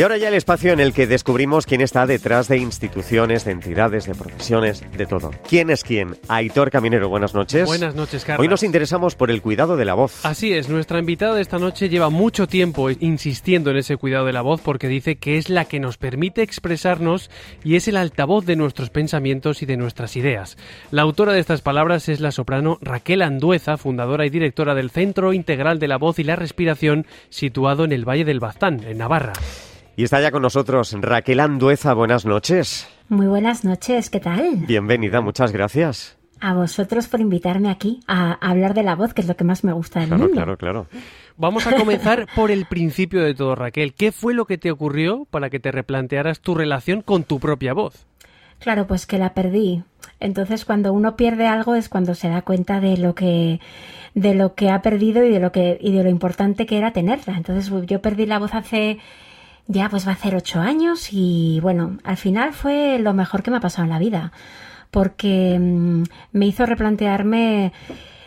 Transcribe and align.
Y 0.00 0.02
ahora 0.02 0.16
ya 0.16 0.28
el 0.28 0.34
espacio 0.34 0.72
en 0.72 0.80
el 0.80 0.94
que 0.94 1.06
descubrimos 1.06 1.66
quién 1.66 1.82
está 1.82 2.06
detrás 2.06 2.48
de 2.48 2.56
instituciones, 2.56 3.44
de 3.44 3.52
entidades, 3.52 4.06
de 4.06 4.14
profesiones, 4.14 4.82
de 4.96 5.04
todo. 5.04 5.30
¿Quién 5.46 5.68
es 5.68 5.84
quién? 5.84 6.16
Aitor 6.26 6.70
Caminero, 6.70 7.10
buenas 7.10 7.34
noches. 7.34 7.66
Buenas 7.66 7.94
noches, 7.94 8.24
Carlos. 8.24 8.42
Hoy 8.42 8.48
nos 8.48 8.62
interesamos 8.62 9.14
por 9.14 9.30
el 9.30 9.42
cuidado 9.42 9.76
de 9.76 9.84
la 9.84 9.92
voz. 9.92 10.24
Así 10.24 10.54
es, 10.54 10.70
nuestra 10.70 11.00
invitada 11.00 11.34
de 11.34 11.42
esta 11.42 11.58
noche 11.58 11.90
lleva 11.90 12.08
mucho 12.08 12.46
tiempo 12.46 12.88
insistiendo 12.88 13.72
en 13.72 13.76
ese 13.76 13.98
cuidado 13.98 14.24
de 14.24 14.32
la 14.32 14.40
voz 14.40 14.62
porque 14.62 14.88
dice 14.88 15.16
que 15.16 15.36
es 15.36 15.50
la 15.50 15.66
que 15.66 15.80
nos 15.80 15.98
permite 15.98 16.40
expresarnos 16.40 17.30
y 17.62 17.76
es 17.76 17.86
el 17.86 17.98
altavoz 17.98 18.46
de 18.46 18.56
nuestros 18.56 18.88
pensamientos 18.88 19.60
y 19.60 19.66
de 19.66 19.76
nuestras 19.76 20.16
ideas. 20.16 20.56
La 20.90 21.02
autora 21.02 21.34
de 21.34 21.40
estas 21.40 21.60
palabras 21.60 22.08
es 22.08 22.20
la 22.20 22.32
soprano 22.32 22.78
Raquel 22.80 23.20
Andueza, 23.20 23.76
fundadora 23.76 24.24
y 24.24 24.30
directora 24.30 24.74
del 24.74 24.88
Centro 24.88 25.34
Integral 25.34 25.78
de 25.78 25.88
la 25.88 25.98
Voz 25.98 26.18
y 26.18 26.24
la 26.24 26.36
Respiración, 26.36 27.04
situado 27.28 27.84
en 27.84 27.92
el 27.92 28.08
Valle 28.08 28.24
del 28.24 28.40
Baztán, 28.40 28.82
en 28.84 28.96
Navarra. 28.96 29.34
Y 30.00 30.04
está 30.04 30.18
ya 30.18 30.30
con 30.30 30.40
nosotros 30.40 30.96
Raquel 30.98 31.40
Andueza. 31.40 31.92
Buenas 31.92 32.24
noches. 32.24 32.88
Muy 33.10 33.26
buenas 33.26 33.66
noches, 33.66 34.08
¿qué 34.08 34.18
tal? 34.18 34.64
Bienvenida, 34.66 35.20
muchas 35.20 35.52
gracias. 35.52 36.16
A 36.40 36.54
vosotros 36.54 37.06
por 37.06 37.20
invitarme 37.20 37.68
aquí 37.68 38.00
a 38.06 38.32
hablar 38.32 38.72
de 38.72 38.82
la 38.82 38.96
voz, 38.96 39.12
que 39.12 39.20
es 39.20 39.28
lo 39.28 39.36
que 39.36 39.44
más 39.44 39.62
me 39.62 39.74
gusta 39.74 40.00
del 40.00 40.08
claro, 40.08 40.22
mundo. 40.22 40.36
Claro, 40.36 40.56
claro, 40.56 40.86
Vamos 41.36 41.66
a 41.66 41.76
comenzar 41.76 42.26
por 42.34 42.50
el 42.50 42.64
principio 42.64 43.22
de 43.22 43.34
todo, 43.34 43.54
Raquel. 43.54 43.92
¿Qué 43.92 44.10
fue 44.10 44.32
lo 44.32 44.46
que 44.46 44.56
te 44.56 44.70
ocurrió 44.70 45.26
para 45.28 45.50
que 45.50 45.60
te 45.60 45.70
replantearas 45.70 46.40
tu 46.40 46.54
relación 46.54 47.02
con 47.02 47.24
tu 47.24 47.38
propia 47.38 47.74
voz? 47.74 48.06
Claro, 48.58 48.86
pues 48.86 49.04
que 49.04 49.18
la 49.18 49.34
perdí. 49.34 49.82
Entonces, 50.18 50.64
cuando 50.64 50.94
uno 50.94 51.14
pierde 51.14 51.46
algo 51.46 51.74
es 51.74 51.90
cuando 51.90 52.14
se 52.14 52.30
da 52.30 52.40
cuenta 52.40 52.80
de 52.80 52.96
lo 52.96 53.14
que 53.14 53.60
de 54.14 54.34
lo 54.34 54.54
que 54.54 54.70
ha 54.70 54.80
perdido 54.80 55.24
y 55.24 55.28
de 55.28 55.40
lo 55.40 55.52
que 55.52 55.76
y 55.78 55.92
de 55.92 56.02
lo 56.02 56.08
importante 56.08 56.64
que 56.64 56.78
era 56.78 56.94
tenerla. 56.94 57.36
Entonces, 57.36 57.70
yo 57.84 58.00
perdí 58.00 58.24
la 58.24 58.38
voz 58.38 58.54
hace 58.54 58.98
ya 59.66 59.88
pues 59.88 60.06
va 60.06 60.10
a 60.10 60.14
hacer 60.14 60.34
ocho 60.34 60.60
años 60.60 61.08
y 61.12 61.60
bueno, 61.60 61.98
al 62.04 62.16
final 62.16 62.52
fue 62.52 62.98
lo 62.98 63.14
mejor 63.14 63.42
que 63.42 63.50
me 63.50 63.58
ha 63.58 63.60
pasado 63.60 63.84
en 63.84 63.90
la 63.90 63.98
vida, 63.98 64.32
porque 64.90 65.58
mm, 65.58 66.02
me 66.32 66.46
hizo 66.46 66.66
replantearme 66.66 67.72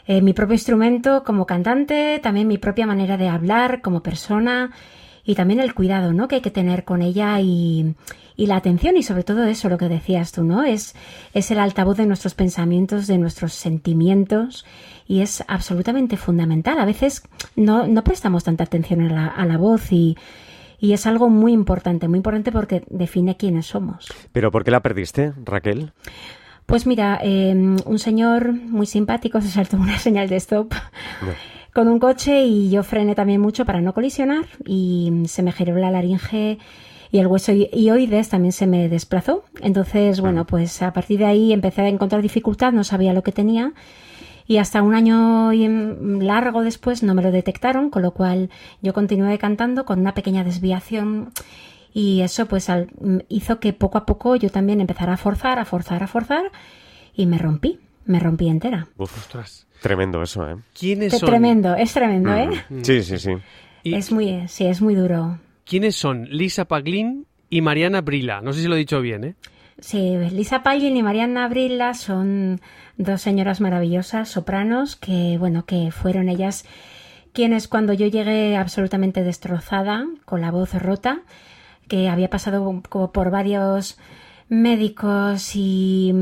eh, 0.07 0.21
mi 0.21 0.33
propio 0.33 0.55
instrumento 0.55 1.23
como 1.23 1.45
cantante, 1.45 2.19
también 2.21 2.47
mi 2.47 2.57
propia 2.57 2.85
manera 2.85 3.17
de 3.17 3.29
hablar 3.29 3.81
como 3.81 4.03
persona 4.03 4.71
y 5.25 5.35
también 5.35 5.59
el 5.59 5.73
cuidado, 5.73 6.13
¿no? 6.13 6.27
Que 6.27 6.35
hay 6.35 6.41
que 6.41 6.51
tener 6.51 6.83
con 6.83 7.01
ella 7.01 7.39
y, 7.39 7.95
y 8.35 8.47
la 8.47 8.57
atención 8.57 8.97
y 8.97 9.03
sobre 9.03 9.23
todo 9.23 9.43
eso, 9.45 9.69
lo 9.69 9.77
que 9.77 9.87
decías 9.87 10.31
tú, 10.31 10.43
¿no? 10.43 10.63
Es, 10.63 10.95
es 11.33 11.51
el 11.51 11.59
altavoz 11.59 11.97
de 11.97 12.05
nuestros 12.05 12.35
pensamientos, 12.35 13.07
de 13.07 13.17
nuestros 13.17 13.53
sentimientos 13.53 14.65
y 15.07 15.21
es 15.21 15.43
absolutamente 15.47 16.17
fundamental. 16.17 16.79
A 16.79 16.85
veces 16.85 17.23
no, 17.55 17.87
no 17.87 18.03
prestamos 18.03 18.43
tanta 18.43 18.65
atención 18.65 19.01
a 19.01 19.13
la, 19.13 19.27
a 19.27 19.45
la 19.45 19.57
voz 19.57 19.91
y, 19.91 20.17
y 20.83 20.91
es 20.91 21.07
algo 21.07 21.29
muy 21.29 21.53
importante, 21.53 22.09
muy 22.09 22.17
importante 22.17 22.51
porque 22.51 22.83
define 22.89 23.37
quiénes 23.37 23.67
somos. 23.67 24.11
¿Pero 24.33 24.51
por 24.51 24.65
qué 24.65 24.71
la 24.71 24.81
perdiste, 24.81 25.31
Raquel? 25.45 25.93
Pues 26.65 26.85
mira, 26.85 27.17
em, 27.23 27.77
un 27.85 27.99
señor 27.99 28.51
muy 28.51 28.85
simpático 28.85 29.39
se 29.39 29.47
saltó 29.47 29.77
una 29.77 29.97
señal 30.07 30.27
de 30.27 30.35
stop. 30.35 30.73
con 31.73 31.87
un 31.87 31.99
coche 31.99 32.43
y 32.43 32.69
yo 32.69 32.83
frené 32.83 33.15
también 33.15 33.39
mucho 33.39 33.63
para 33.63 33.79
no 33.79 33.93
colisionar 33.93 34.43
y 34.65 35.23
se 35.27 35.41
me 35.41 35.53
giró 35.53 35.77
la 35.77 35.89
laringe 35.89 36.59
y 37.11 37.17
el 37.17 37.27
hueso 37.27 37.53
y 37.53 37.89
oides 37.89 38.27
también 38.27 38.51
se 38.51 38.67
me 38.67 38.89
desplazó. 38.89 39.45
Entonces, 39.61 40.19
bueno, 40.19 40.45
pues 40.45 40.81
a 40.81 40.91
partir 40.91 41.19
de 41.19 41.25
ahí 41.25 41.53
empecé 41.53 41.83
a 41.83 41.87
encontrar 41.87 42.21
dificultad, 42.21 42.73
no 42.73 42.83
sabía 42.83 43.13
lo 43.13 43.23
que 43.23 43.31
tenía 43.31 43.71
y 44.47 44.57
hasta 44.57 44.81
un 44.81 44.93
año 44.95 45.51
largo 46.21 46.63
después 46.63 47.03
no 47.03 47.13
me 47.13 47.21
lo 47.21 47.31
detectaron, 47.31 47.89
con 47.89 48.01
lo 48.01 48.11
cual 48.11 48.49
yo 48.81 48.93
continué 48.93 49.37
cantando 49.37 49.85
con 49.85 49.99
una 49.99 50.13
pequeña 50.13 50.43
desviación 50.43 51.31
y 51.93 52.21
eso 52.21 52.47
pues 52.47 52.67
hizo 53.29 53.59
que 53.59 53.73
poco 53.73 53.97
a 53.97 54.05
poco 54.05 54.35
yo 54.35 54.49
también 54.49 54.81
empezara 54.81 55.13
a 55.13 55.17
forzar, 55.17 55.59
a 55.59 55.65
forzar, 55.65 56.03
a 56.03 56.07
forzar 56.07 56.51
y 57.15 57.25
me 57.25 57.37
rompí, 57.37 57.79
me 58.05 58.19
rompí 58.19 58.47
entera. 58.47 58.87
ostras. 58.97 59.67
Tremendo 59.81 60.23
eso, 60.23 60.49
¿eh? 60.49 60.55
¿Quiénes 60.79 61.11
son? 61.11 61.29
Tremendo, 61.29 61.75
es 61.75 61.93
tremendo, 61.93 62.33
¿eh? 62.33 62.49
Sí, 62.83 63.03
sí, 63.03 63.19
sí. 63.19 63.31
Es 63.83 64.13
muy, 64.13 64.47
sí, 64.47 64.65
es 64.65 64.81
muy 64.81 64.95
duro. 64.95 65.39
¿Quiénes 65.65 65.97
son 65.97 66.25
Lisa 66.29 66.65
Paglin 66.65 67.27
y 67.49 67.59
Mariana 67.59 67.99
Brila? 67.99 68.39
No 68.41 68.53
sé 68.53 68.61
si 68.61 68.67
lo 68.69 68.75
he 68.75 68.79
dicho 68.79 69.01
bien, 69.01 69.25
¿eh? 69.25 69.35
Sí, 69.79 70.17
Lisa 70.31 70.63
Paglin 70.63 70.95
y 70.95 71.03
Mariana 71.03 71.47
Brila 71.47 71.93
son 71.93 72.61
dos 72.97 73.21
señoras 73.21 73.59
maravillosas, 73.59 74.29
sopranos, 74.29 74.95
que 74.95 75.37
bueno, 75.39 75.65
que 75.65 75.91
fueron 75.91 76.29
ellas 76.29 76.65
quienes 77.33 77.67
cuando 77.67 77.93
yo 77.93 78.07
llegué 78.07 78.55
absolutamente 78.55 79.23
destrozada, 79.23 80.05
con 80.25 80.41
la 80.41 80.51
voz 80.51 80.73
rota, 80.75 81.21
que 81.87 82.07
había 82.07 82.29
pasado 82.29 82.81
como 82.87 83.11
por 83.11 83.31
varios 83.31 83.97
médicos 84.49 85.55
y, 85.55 86.13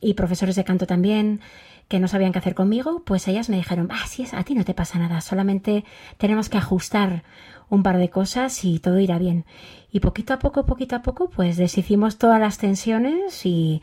y, 0.00 0.14
profesores 0.14 0.56
de 0.56 0.64
canto 0.64 0.86
también, 0.86 1.40
que 1.88 2.00
no 2.00 2.08
sabían 2.08 2.32
qué 2.32 2.38
hacer 2.40 2.54
conmigo, 2.54 3.02
pues 3.04 3.28
ellas 3.28 3.48
me 3.48 3.56
dijeron, 3.56 3.88
ah, 3.92 4.06
sí, 4.06 4.24
a 4.32 4.42
ti 4.42 4.54
no 4.54 4.64
te 4.64 4.74
pasa 4.74 4.98
nada, 4.98 5.20
solamente 5.20 5.84
tenemos 6.18 6.48
que 6.48 6.58
ajustar 6.58 7.22
un 7.68 7.82
par 7.82 7.98
de 7.98 8.10
cosas 8.10 8.64
y 8.64 8.78
todo 8.78 8.98
irá 8.98 9.18
bien. 9.18 9.44
Y 9.90 10.00
poquito 10.00 10.34
a 10.34 10.38
poco, 10.38 10.66
poquito 10.66 10.96
a 10.96 11.02
poco, 11.02 11.30
pues 11.30 11.56
deshicimos 11.56 12.18
todas 12.18 12.40
las 12.40 12.58
tensiones 12.58 13.46
y 13.46 13.82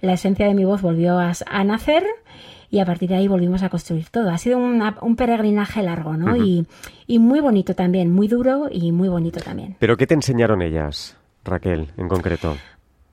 la 0.00 0.14
esencia 0.14 0.46
de 0.46 0.54
mi 0.54 0.64
voz 0.64 0.82
volvió 0.82 1.18
a, 1.18 1.64
nacer 1.64 2.04
y 2.70 2.80
a 2.80 2.86
partir 2.86 3.10
de 3.10 3.16
ahí 3.16 3.28
volvimos 3.28 3.62
a 3.62 3.68
construir 3.68 4.08
todo. 4.08 4.30
Ha 4.30 4.38
sido 4.38 4.58
un 4.58 5.16
peregrinaje 5.16 5.82
largo, 5.82 6.16
¿no? 6.16 6.36
y, 6.36 6.66
y, 7.06 7.18
muy 7.18 7.40
bonito 7.40 7.74
también, 7.74 8.12
muy 8.12 8.28
duro 8.28 8.68
y 8.70 8.92
muy 8.92 9.08
bonito 9.08 9.40
también. 9.40 9.76
¿Pero 9.78 9.96
qué 9.96 10.06
te 10.06 10.14
enseñaron 10.14 10.62
ellas, 10.62 11.16
Raquel, 11.44 11.88
en 11.96 12.08
concreto? 12.08 12.56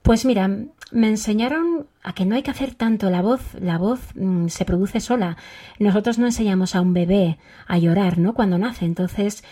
Pues 0.01 0.25
mira, 0.25 0.49
me 0.91 1.07
enseñaron 1.07 1.87
a 2.03 2.13
que 2.13 2.25
no 2.25 2.35
hay 2.35 2.43
que 2.43 2.51
hacer 2.51 2.75
tanto 2.75 3.09
la 3.09 3.21
voz, 3.21 3.41
la 3.59 3.77
voz 3.77 3.99
mm, 4.15 4.47
se 4.47 4.65
produce 4.65 4.99
sola. 4.99 5.37
Nosotros 5.79 6.17
no 6.17 6.25
enseñamos 6.25 6.75
a 6.75 6.81
un 6.81 6.93
bebé 6.93 7.37
a 7.67 7.77
llorar, 7.77 8.17
¿no? 8.17 8.33
Cuando 8.33 8.57
nace, 8.57 8.85
entonces 8.85 9.43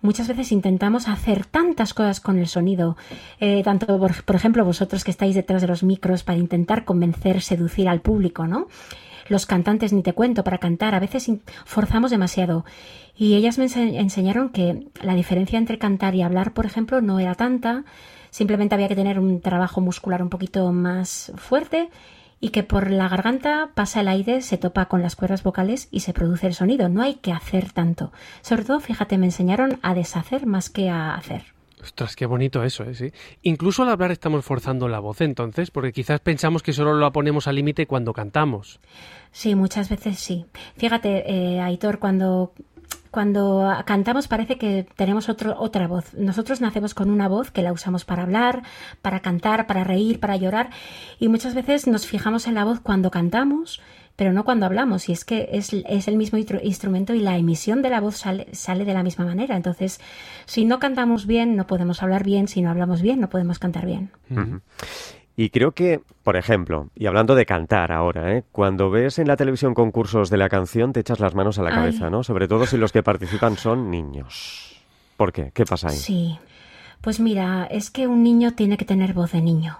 muchas 0.00 0.28
veces 0.28 0.52
intentamos 0.52 1.08
hacer 1.08 1.46
tantas 1.46 1.94
cosas 1.94 2.20
con 2.20 2.38
el 2.38 2.48
sonido, 2.48 2.96
eh, 3.40 3.62
tanto 3.62 3.86
por, 3.98 4.24
por, 4.24 4.36
ejemplo 4.36 4.64
vosotros 4.64 5.04
que 5.04 5.12
estáis 5.12 5.34
detrás 5.34 5.62
de 5.62 5.68
los 5.68 5.82
micros 5.82 6.24
para 6.24 6.38
intentar 6.38 6.84
convencer, 6.84 7.40
seducir 7.40 7.88
al 7.88 8.00
público, 8.00 8.46
¿no? 8.46 8.66
Los 9.28 9.46
cantantes 9.46 9.92
ni 9.92 10.02
te 10.02 10.12
cuento 10.12 10.44
para 10.44 10.58
cantar, 10.58 10.94
a 10.94 11.00
veces 11.00 11.30
forzamos 11.64 12.10
demasiado. 12.10 12.64
Y 13.16 13.34
ellas 13.34 13.58
me 13.58 13.64
enseñaron 13.64 14.48
que 14.48 14.88
la 15.02 15.14
diferencia 15.14 15.58
entre 15.58 15.78
cantar 15.78 16.14
y 16.14 16.22
hablar, 16.22 16.52
por 16.52 16.66
ejemplo, 16.66 17.00
no 17.00 17.20
era 17.20 17.34
tanta, 17.34 17.84
simplemente 18.32 18.74
había 18.74 18.88
que 18.88 18.96
tener 18.96 19.20
un 19.20 19.40
trabajo 19.40 19.80
muscular 19.80 20.22
un 20.22 20.30
poquito 20.30 20.72
más 20.72 21.30
fuerte 21.36 21.90
y 22.40 22.48
que 22.48 22.64
por 22.64 22.90
la 22.90 23.08
garganta 23.08 23.70
pasa 23.74 24.00
el 24.00 24.08
aire, 24.08 24.42
se 24.42 24.58
topa 24.58 24.86
con 24.86 25.00
las 25.00 25.14
cuerdas 25.14 25.44
vocales 25.44 25.86
y 25.92 26.00
se 26.00 26.12
produce 26.12 26.48
el 26.48 26.54
sonido. 26.54 26.88
No 26.88 27.00
hay 27.00 27.14
que 27.14 27.30
hacer 27.30 27.70
tanto. 27.70 28.10
Sobre 28.40 28.64
todo, 28.64 28.80
fíjate, 28.80 29.16
me 29.16 29.26
enseñaron 29.26 29.78
a 29.82 29.94
deshacer 29.94 30.44
más 30.44 30.68
que 30.68 30.88
a 30.88 31.14
hacer. 31.14 31.44
Ostras, 31.80 32.16
qué 32.16 32.26
bonito 32.26 32.64
eso, 32.64 32.84
¿eh? 32.84 32.94
¿Sí? 32.94 33.12
Incluso 33.42 33.82
al 33.82 33.90
hablar 33.90 34.10
estamos 34.10 34.44
forzando 34.44 34.88
la 34.88 34.98
voz 34.98 35.20
entonces, 35.20 35.70
porque 35.70 35.92
quizás 35.92 36.20
pensamos 36.20 36.62
que 36.62 36.72
solo 36.72 36.94
la 36.98 37.12
ponemos 37.12 37.46
al 37.46 37.56
límite 37.56 37.86
cuando 37.86 38.12
cantamos. 38.12 38.80
Sí, 39.30 39.54
muchas 39.54 39.88
veces 39.88 40.18
sí. 40.18 40.46
Fíjate, 40.76 41.24
eh, 41.30 41.60
Aitor, 41.60 41.98
cuando 41.98 42.54
cuando 43.12 43.70
cantamos 43.84 44.26
parece 44.26 44.56
que 44.56 44.86
tenemos 44.96 45.28
otro, 45.28 45.54
otra 45.60 45.86
voz. 45.86 46.14
Nosotros 46.14 46.62
nacemos 46.62 46.94
con 46.94 47.10
una 47.10 47.28
voz 47.28 47.50
que 47.50 47.62
la 47.62 47.72
usamos 47.72 48.06
para 48.06 48.22
hablar, 48.22 48.62
para 49.02 49.20
cantar, 49.20 49.66
para 49.66 49.84
reír, 49.84 50.18
para 50.18 50.36
llorar 50.36 50.70
y 51.20 51.28
muchas 51.28 51.54
veces 51.54 51.86
nos 51.86 52.06
fijamos 52.06 52.46
en 52.46 52.54
la 52.54 52.64
voz 52.64 52.80
cuando 52.80 53.10
cantamos, 53.10 53.82
pero 54.16 54.32
no 54.32 54.44
cuando 54.44 54.64
hablamos. 54.64 55.10
Y 55.10 55.12
es 55.12 55.26
que 55.26 55.50
es, 55.52 55.74
es 55.74 56.08
el 56.08 56.16
mismo 56.16 56.38
instrumento 56.38 57.12
y 57.12 57.20
la 57.20 57.36
emisión 57.36 57.82
de 57.82 57.90
la 57.90 58.00
voz 58.00 58.16
sale, 58.16 58.48
sale, 58.54 58.86
de 58.86 58.94
la 58.94 59.02
misma 59.02 59.26
manera. 59.26 59.56
Entonces, 59.56 60.00
si 60.46 60.64
no 60.64 60.78
cantamos 60.78 61.26
bien, 61.26 61.54
no 61.54 61.66
podemos 61.66 62.02
hablar 62.02 62.24
bien. 62.24 62.48
Si 62.48 62.62
no 62.62 62.70
hablamos 62.70 63.02
bien, 63.02 63.20
no 63.20 63.28
podemos 63.28 63.58
cantar 63.58 63.84
bien. 63.84 64.10
Y 65.42 65.50
creo 65.50 65.72
que, 65.72 66.00
por 66.22 66.36
ejemplo, 66.36 66.90
y 66.94 67.06
hablando 67.06 67.34
de 67.34 67.46
cantar 67.46 67.90
ahora, 67.90 68.36
¿eh? 68.36 68.44
cuando 68.52 68.90
ves 68.90 69.18
en 69.18 69.26
la 69.26 69.36
televisión 69.36 69.74
concursos 69.74 70.30
de 70.30 70.36
la 70.36 70.48
canción 70.48 70.92
te 70.92 71.00
echas 71.00 71.18
las 71.18 71.34
manos 71.34 71.58
a 71.58 71.64
la 71.64 71.70
cabeza, 71.70 72.10
¿no? 72.10 72.22
Sobre 72.22 72.46
todo 72.46 72.64
si 72.64 72.76
los 72.76 72.92
que 72.92 73.02
participan 73.02 73.56
son 73.56 73.90
niños. 73.90 74.80
¿Por 75.16 75.32
qué? 75.32 75.50
¿Qué 75.52 75.64
pasa 75.64 75.88
ahí? 75.88 75.96
Sí. 75.96 76.38
Pues 77.00 77.18
mira, 77.18 77.66
es 77.68 77.90
que 77.90 78.06
un 78.06 78.22
niño 78.22 78.52
tiene 78.52 78.76
que 78.76 78.84
tener 78.84 79.14
voz 79.14 79.32
de 79.32 79.42
niño. 79.42 79.78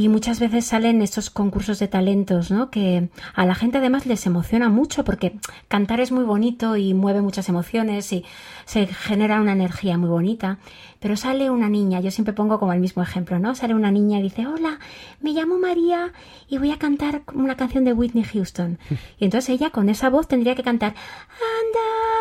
Y 0.00 0.08
muchas 0.08 0.40
veces 0.40 0.64
salen 0.64 1.02
estos 1.02 1.28
concursos 1.28 1.78
de 1.78 1.86
talentos, 1.86 2.50
¿no? 2.50 2.70
Que 2.70 3.10
a 3.34 3.44
la 3.44 3.54
gente 3.54 3.76
además 3.76 4.06
les 4.06 4.24
emociona 4.24 4.70
mucho 4.70 5.04
porque 5.04 5.38
cantar 5.68 6.00
es 6.00 6.10
muy 6.10 6.24
bonito 6.24 6.78
y 6.78 6.94
mueve 6.94 7.20
muchas 7.20 7.50
emociones 7.50 8.10
y 8.14 8.24
se 8.64 8.86
genera 8.86 9.42
una 9.42 9.52
energía 9.52 9.98
muy 9.98 10.08
bonita. 10.08 10.56
Pero 11.00 11.18
sale 11.18 11.50
una 11.50 11.68
niña, 11.68 12.00
yo 12.00 12.10
siempre 12.10 12.32
pongo 12.32 12.58
como 12.58 12.72
el 12.72 12.80
mismo 12.80 13.02
ejemplo, 13.02 13.38
¿no? 13.38 13.54
Sale 13.54 13.74
una 13.74 13.90
niña 13.90 14.20
y 14.20 14.22
dice, 14.22 14.46
hola, 14.46 14.78
me 15.20 15.32
llamo 15.32 15.58
María 15.58 16.14
y 16.48 16.56
voy 16.56 16.70
a 16.70 16.78
cantar 16.78 17.20
una 17.34 17.56
canción 17.56 17.84
de 17.84 17.92
Whitney 17.92 18.24
Houston. 18.24 18.78
Y 19.18 19.24
entonces 19.24 19.50
ella 19.50 19.68
con 19.68 19.90
esa 19.90 20.08
voz 20.08 20.28
tendría 20.28 20.54
que 20.54 20.62
cantar, 20.62 20.94
And 20.94 22.19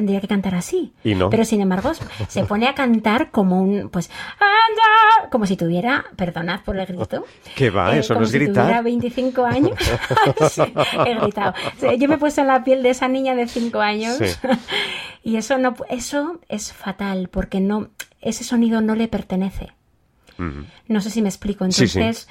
tendría 0.00 0.20
que 0.20 0.28
cantar 0.28 0.54
así. 0.54 0.92
Y 1.04 1.14
no. 1.14 1.30
Pero 1.30 1.44
sin 1.44 1.60
embargo, 1.60 1.92
se 2.28 2.44
pone 2.44 2.66
a 2.68 2.74
cantar 2.74 3.30
como 3.30 3.60
un, 3.60 3.90
pues, 3.90 4.10
anda, 4.38 5.28
como 5.30 5.46
si 5.46 5.56
tuviera, 5.56 6.06
perdonad 6.16 6.60
por 6.64 6.78
el 6.78 6.86
grito. 6.86 7.24
¿Qué 7.54 7.70
va? 7.70 7.94
eh, 7.94 8.00
Eso 8.00 8.14
no 8.14 8.22
es 8.22 8.30
si 8.30 8.38
gritar. 8.38 8.64
tuviera 8.64 8.82
25 8.82 9.44
años. 9.44 9.78
Sí, 10.50 10.62
he 11.06 11.14
gritado. 11.14 11.54
Sí, 11.78 11.86
Yo 11.98 12.08
me 12.08 12.14
he 12.14 12.18
puesto 12.18 12.40
en 12.40 12.46
la 12.48 12.64
piel 12.64 12.82
de 12.82 12.90
esa 12.90 13.08
niña 13.08 13.34
de 13.34 13.46
5 13.46 13.80
años. 13.80 14.16
Sí. 14.16 14.26
Y 15.22 15.36
eso 15.36 15.58
no, 15.58 15.74
eso 15.90 16.40
es 16.48 16.72
fatal 16.72 17.28
porque 17.30 17.60
no, 17.60 17.90
ese 18.22 18.42
sonido 18.42 18.80
no 18.80 18.94
le 18.94 19.06
pertenece. 19.06 19.72
No 20.88 21.00
sé 21.02 21.10
si 21.10 21.20
me 21.20 21.28
explico. 21.28 21.66
Entonces, 21.66 22.26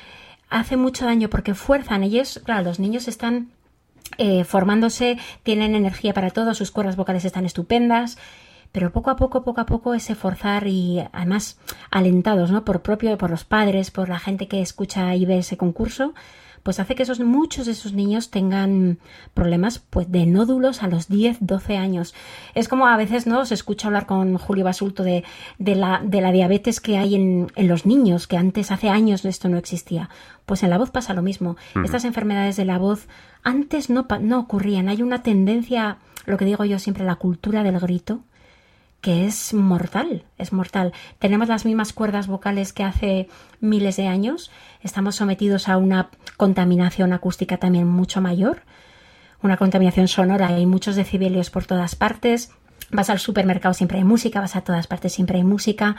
hace 0.49 0.75
mucho 0.75 1.05
daño 1.05 1.29
porque 1.29 1.53
fuerzan. 1.53 2.01
Ellos, 2.03 2.41
claro, 2.43 2.63
los 2.63 2.79
niños 2.79 3.07
están 3.07 3.51
eh, 4.19 4.43
formándose, 4.43 5.17
tienen 5.43 5.75
energía 5.75 6.13
para 6.13 6.29
todo, 6.29 6.53
sus 6.53 6.71
cuerdas 6.71 6.95
vocales 6.95 7.25
están 7.25 7.45
estupendas. 7.45 8.17
Pero 8.71 8.91
poco 8.91 9.09
a 9.09 9.15
poco, 9.15 9.41
poco 9.41 9.61
a 9.61 9.65
poco, 9.65 9.95
ese 9.95 10.13
forzar 10.13 10.67
y 10.67 10.99
además 11.11 11.57
alentados, 11.89 12.51
¿no? 12.51 12.63
Por 12.65 12.83
propio, 12.83 13.17
por 13.17 13.31
los 13.31 13.43
padres, 13.43 13.89
por 13.89 14.09
la 14.09 14.19
gente 14.19 14.47
que 14.47 14.61
escucha 14.61 15.15
y 15.15 15.25
ve 15.25 15.39
ese 15.39 15.57
concurso, 15.57 16.13
pues 16.63 16.79
hace 16.79 16.95
que 16.95 17.03
esos, 17.03 17.19
muchos 17.19 17.65
de 17.65 17.71
esos 17.71 17.93
niños 17.93 18.29
tengan 18.29 18.99
problemas 19.33 19.79
pues 19.79 20.11
de 20.11 20.25
nódulos 20.25 20.83
a 20.83 20.87
los 20.87 21.07
10, 21.07 21.37
12 21.41 21.77
años. 21.77 22.13
Es 22.55 22.67
como 22.67 22.87
a 22.87 22.97
veces 22.97 23.27
no 23.27 23.45
se 23.45 23.53
escucha 23.53 23.87
hablar 23.87 24.05
con 24.05 24.37
Julio 24.37 24.65
Basulto 24.65 25.03
de, 25.03 25.23
de, 25.57 25.75
la, 25.75 26.01
de 26.03 26.21
la 26.21 26.31
diabetes 26.31 26.79
que 26.79 26.97
hay 26.97 27.15
en, 27.15 27.51
en 27.55 27.67
los 27.67 27.85
niños, 27.85 28.27
que 28.27 28.37
antes, 28.37 28.71
hace 28.71 28.89
años, 28.89 29.25
esto 29.25 29.49
no 29.49 29.57
existía. 29.57 30.09
Pues 30.45 30.63
en 30.63 30.71
la 30.71 30.77
voz 30.77 30.89
pasa 30.89 31.13
lo 31.13 31.21
mismo. 31.21 31.57
Estas 31.83 32.05
enfermedades 32.05 32.57
de 32.57 32.65
la 32.65 32.79
voz 32.79 33.07
antes 33.43 33.89
no, 33.89 34.07
no 34.19 34.39
ocurrían. 34.39 34.89
Hay 34.89 35.01
una 35.01 35.21
tendencia, 35.21 35.97
lo 36.25 36.37
que 36.37 36.45
digo 36.45 36.65
yo 36.65 36.79
siempre, 36.79 37.05
la 37.05 37.15
cultura 37.15 37.63
del 37.63 37.79
grito, 37.79 38.21
que 39.01 39.25
es 39.25 39.53
mortal, 39.53 40.23
es 40.37 40.51
mortal. 40.51 40.93
Tenemos 41.19 41.47
las 41.47 41.65
mismas 41.65 41.93
cuerdas 41.93 42.27
vocales 42.27 42.73
que 42.73 42.83
hace 42.83 43.29
miles 43.61 43.95
de 43.97 44.07
años, 44.07 44.51
estamos 44.81 45.15
sometidos 45.15 45.69
a 45.69 45.77
una 45.77 46.09
contaminación 46.37 47.13
acústica 47.13 47.57
también 47.57 47.87
mucho 47.87 48.21
mayor, 48.21 48.63
una 49.41 49.57
contaminación 49.57 50.07
sonora, 50.07 50.47
hay 50.47 50.65
muchos 50.65 50.95
decibelios 50.95 51.49
por 51.49 51.65
todas 51.65 51.95
partes, 51.95 52.51
vas 52.91 53.09
al 53.09 53.19
supermercado 53.19 53.73
siempre 53.73 53.99
hay 53.99 54.03
música, 54.03 54.41
vas 54.41 54.55
a 54.55 54.61
todas 54.61 54.87
partes 54.87 55.13
siempre 55.13 55.37
hay 55.37 55.43
música, 55.43 55.95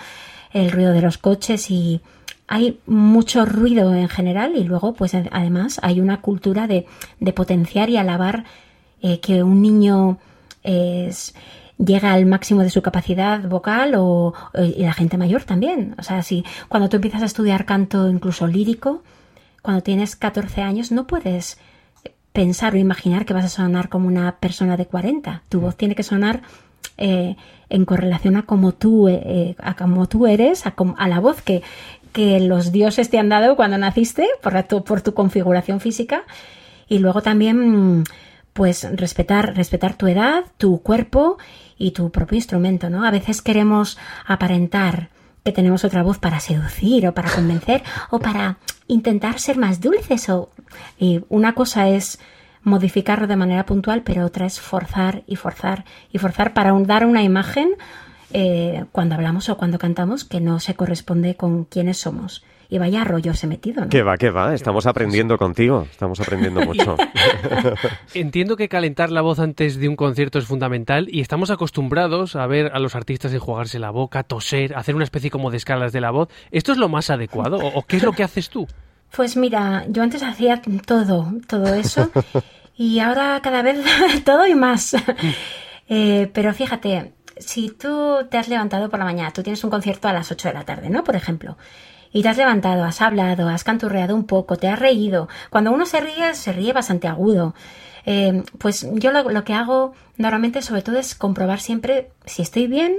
el 0.53 0.71
ruido 0.71 0.93
de 0.93 1.03
los 1.03 1.19
coches 1.19 1.71
y 1.71 2.01
hay 2.49 2.81
mucho 2.87 3.47
ruido 3.47 3.95
en 3.95 4.09
general. 4.09 4.57
Y 4.57 4.65
luego 4.65 4.93
pues 4.95 5.15
además 5.15 5.81
hay 5.83 6.01
una 6.01 6.21
cultura 6.21 6.67
de, 6.67 6.87
de 7.21 7.33
potenciar 7.33 7.89
y 7.89 7.97
alabar 7.97 8.45
eh, 9.03 9.21
que 9.21 9.43
un 9.43 9.63
niño 9.63 10.19
es 10.63 11.35
llega 11.79 12.13
al 12.13 12.27
máximo 12.27 12.63
de 12.63 12.69
su 12.71 12.83
capacidad 12.83 13.41
vocal 13.49 13.95
o, 13.95 14.35
o- 14.55 14.63
y 14.63 14.83
la 14.83 14.93
gente 14.93 15.17
mayor 15.17 15.45
también. 15.45 15.95
O 15.99 16.03
sea, 16.03 16.23
si 16.23 16.45
cuando 16.69 16.89
tú 16.89 16.97
empiezas 16.97 17.23
a 17.23 17.27
estudiar 17.27 17.65
canto 17.65 18.09
incluso 18.11 18.47
lírico, 18.47 19.03
cuando 19.63 19.83
tienes 19.83 20.15
14 20.17 20.63
años 20.63 20.93
no 20.93 21.07
puedes 21.07 21.59
pensar 22.33 22.75
o 22.75 22.79
imaginar 22.79 23.25
que 23.25 23.35
vas 23.35 23.45
a 23.45 23.49
sonar 23.49 23.89
como 23.89 24.07
una 24.07 24.37
persona 24.37 24.77
de 24.77 24.87
40. 24.87 25.43
Tu 25.49 25.61
voz 25.61 25.77
tiene 25.77 25.95
que 25.95 26.03
sonar 26.03 26.43
eh, 26.97 27.37
en 27.71 27.85
correlación 27.85 28.37
a 28.37 28.43
como 28.43 28.73
tú, 28.73 29.09
eh, 29.09 29.21
eh, 29.25 29.55
a 29.59 29.75
como 29.75 30.07
tú 30.07 30.27
eres, 30.27 30.67
a, 30.67 30.75
a 30.99 31.09
la 31.09 31.19
voz 31.19 31.41
que, 31.43 31.63
que 32.13 32.41
los 32.41 32.73
dioses 32.73 33.09
te 33.11 33.19
han 33.19 33.29
dado 33.31 33.57
cuando 33.57 33.79
naciste 33.79 34.29
por, 34.43 34.63
tu, 34.65 34.85
por 34.85 35.01
tu 35.01 35.15
configuración 35.15 35.81
física. 35.81 36.23
Y 36.89 36.99
luego 36.99 37.23
también, 37.23 38.05
pues, 38.53 38.87
respetar, 38.97 39.55
respetar 39.57 39.95
tu 39.95 40.07
edad, 40.07 40.45
tu 40.57 40.83
cuerpo 40.83 41.39
y 41.79 41.93
tu 41.93 42.11
propio 42.11 42.37
instrumento, 42.37 42.91
¿no? 42.91 43.05
A 43.05 43.11
veces 43.11 43.43
queremos 43.43 43.99
aparentar 44.27 45.11
que 45.45 45.53
tenemos 45.53 45.85
otra 45.85 46.03
voz 46.03 46.19
para 46.19 46.41
seducir 46.41 47.07
o 47.07 47.15
para 47.15 47.31
convencer 47.31 47.83
o 48.11 48.19
para 48.19 48.59
intentar 48.89 49.39
ser 49.39 49.57
más 49.57 49.81
dulces 49.81 50.31
y 50.99 51.25
una 51.29 51.55
cosa 51.55 51.89
es 51.89 52.19
modificarlo 52.63 53.27
de 53.27 53.37
manera 53.37 53.65
puntual 53.65 54.03
pero 54.03 54.27
otra 54.27 54.47
es 54.47 54.61
forzar 54.61 55.23
y 55.27 55.37
forzar 55.37 55.85
y 56.13 56.19
forzar 56.19 56.53
para 56.53 56.73
dar 56.81 57.07
una 57.07 57.23
imagen 57.23 57.71
eh, 58.33 58.85
cuando 58.93 59.15
hablamos 59.15 59.49
o 59.49 59.57
cuando 59.57 59.79
cantamos 59.79 60.25
que 60.25 60.41
no 60.41 60.61
se 60.61 60.75
corresponde 60.75 61.37
con 61.37 61.65
quiénes 61.65 61.99
somos 61.99 62.45
y 62.71 62.79
vaya 62.79 63.05
rollo 63.05 63.35
se 63.35 63.47
metido 63.47 63.83
¿no? 63.83 63.89
¿Qué 63.89 64.03
va, 64.03 64.17
qué 64.17 64.31
va? 64.31 64.55
Estamos 64.55 64.87
aprendiendo 64.87 65.37
contigo. 65.37 65.87
Estamos 65.91 66.21
aprendiendo 66.21 66.61
mucho. 66.65 66.97
Entiendo 68.15 68.57
que 68.57 68.69
calentar 68.69 69.11
la 69.11 69.21
voz 69.21 69.41
antes 69.41 69.77
de 69.77 69.89
un 69.89 69.97
concierto 69.97 70.39
es 70.39 70.47
fundamental 70.47 71.09
y 71.11 71.21
estamos 71.21 71.51
acostumbrados 71.51 72.37
a 72.37 72.47
ver 72.47 72.71
a 72.73 72.79
los 72.79 72.95
artistas 72.95 73.33
enjuagarse 73.33 73.79
la 73.79 73.91
boca, 73.91 74.23
toser, 74.23 74.77
hacer 74.77 74.95
una 74.95 75.05
especie 75.05 75.31
como 75.31 75.51
de 75.51 75.57
escalas 75.57 75.93
de 75.93 76.01
la 76.01 76.11
voz. 76.11 76.29
¿Esto 76.51 76.73
es 76.73 76.79
lo 76.79 76.89
más 76.89 77.11
adecuado 77.11 77.59
o, 77.59 77.79
o 77.79 77.83
qué 77.83 77.97
es 77.97 78.03
lo 78.03 78.13
que 78.13 78.23
haces 78.23 78.49
tú? 78.49 78.67
Pues 79.15 79.37
mira, 79.37 79.85
yo 79.89 80.03
antes 80.05 80.23
hacía 80.23 80.63
todo, 80.87 81.33
todo 81.49 81.75
eso 81.75 82.11
y 82.77 82.99
ahora 83.01 83.41
cada 83.43 83.61
vez 83.61 83.79
todo 84.25 84.47
y 84.47 84.55
más. 84.55 84.97
Eh, 85.93 86.31
pero 86.33 86.55
fíjate, 86.55 87.15
si 87.37 87.69
tú 87.69 88.19
te 88.31 88.39
has 88.39 88.47
levantado 88.47 88.89
por 88.89 89.01
la 89.01 89.05
mañana, 89.05 89.33
tú 89.33 89.43
tienes 89.43 89.65
un 89.65 89.71
concierto 89.71 90.07
a 90.07 90.13
las 90.13 90.31
8 90.31 90.47
de 90.47 90.55
la 90.55 90.63
tarde, 90.63 90.89
¿no? 90.89 91.03
Por 91.03 91.17
ejemplo. 91.17 91.57
Y 92.13 92.23
te 92.23 92.29
has 92.29 92.37
levantado, 92.37 92.85
has 92.85 93.01
hablado, 93.01 93.49
has 93.49 93.65
canturreado 93.65 94.15
un 94.17 94.25
poco, 94.25 94.57
te 94.57 94.69
has 94.69 94.79
reído. 94.79 95.29
Cuando 95.49 95.73
uno 95.73 95.87
se 95.87 96.01
ríe, 96.01 96.35
se 96.35 96.53
ríe 96.53 96.73
bastante 96.73 97.07
agudo. 97.07 97.55
Eh, 98.07 98.43
pues 98.59 98.89
yo 98.95 99.13
lo, 99.13 99.45
que 99.45 99.55
hago 99.55 99.93
normalmente 100.17 100.63
sobre 100.63 100.83
todo 100.83 100.99
es 100.99 101.15
comprobar 101.15 101.61
siempre 101.61 102.11
si 102.25 102.43
estoy 102.43 102.67
bien, 102.67 102.97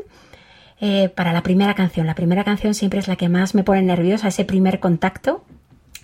eh, 0.80 1.10
para 1.10 1.34
la 1.34 1.44
primera 1.44 1.74
canción. 1.74 2.08
La 2.08 2.16
primera 2.16 2.44
canción 2.44 2.74
siempre 2.74 3.00
es 3.00 3.08
la 3.08 3.16
que 3.16 3.30
más 3.30 3.54
me 3.54 3.64
pone 3.64 3.82
nerviosa, 3.82 4.30
ese 4.30 4.46
primer 4.46 4.80
contacto 4.80 5.44